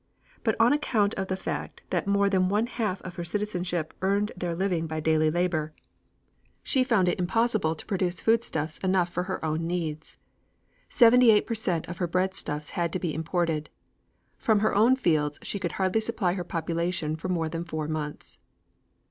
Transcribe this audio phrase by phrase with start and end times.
[0.43, 4.31] But on account of the fact that more than one half of her citizenship earned
[4.35, 5.73] their living by daily labor
[6.63, 10.17] she found it impossible to produce foodstuff enough for her own needs.
[10.89, 13.69] Seventy eight per cent of her breadstuffs had to be imported.
[14.39, 18.39] From her own fields she could hardly supply her population for more than four months.